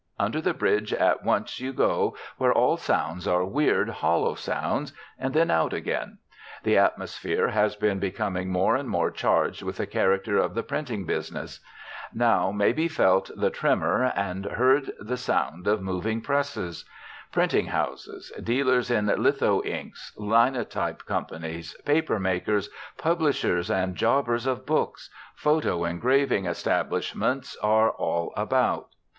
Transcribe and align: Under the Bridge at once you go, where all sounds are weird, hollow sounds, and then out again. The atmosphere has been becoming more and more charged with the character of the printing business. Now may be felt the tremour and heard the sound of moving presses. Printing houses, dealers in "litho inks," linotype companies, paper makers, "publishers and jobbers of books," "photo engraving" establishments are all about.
Under 0.19 0.41
the 0.41 0.55
Bridge 0.55 0.93
at 0.93 1.23
once 1.23 1.59
you 1.59 1.71
go, 1.71 2.17
where 2.39 2.51
all 2.51 2.75
sounds 2.75 3.27
are 3.27 3.45
weird, 3.45 3.87
hollow 3.87 4.33
sounds, 4.33 4.93
and 5.19 5.31
then 5.35 5.51
out 5.51 5.73
again. 5.75 6.17
The 6.63 6.75
atmosphere 6.75 7.49
has 7.49 7.75
been 7.75 7.99
becoming 7.99 8.49
more 8.49 8.75
and 8.75 8.89
more 8.89 9.11
charged 9.11 9.61
with 9.61 9.77
the 9.77 9.85
character 9.85 10.39
of 10.39 10.55
the 10.55 10.63
printing 10.63 11.05
business. 11.05 11.59
Now 12.11 12.51
may 12.51 12.73
be 12.73 12.87
felt 12.87 13.29
the 13.37 13.51
tremour 13.51 14.11
and 14.15 14.45
heard 14.45 14.91
the 14.99 15.17
sound 15.17 15.67
of 15.67 15.83
moving 15.83 16.21
presses. 16.21 16.83
Printing 17.31 17.67
houses, 17.67 18.31
dealers 18.43 18.89
in 18.89 19.05
"litho 19.05 19.61
inks," 19.61 20.13
linotype 20.17 21.05
companies, 21.05 21.75
paper 21.85 22.17
makers, 22.17 22.71
"publishers 22.97 23.69
and 23.69 23.95
jobbers 23.95 24.47
of 24.47 24.65
books," 24.65 25.11
"photo 25.35 25.85
engraving" 25.85 26.47
establishments 26.47 27.55
are 27.61 27.91
all 27.91 28.33
about. 28.35 28.95